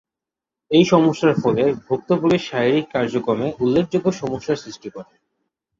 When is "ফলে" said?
1.43-1.63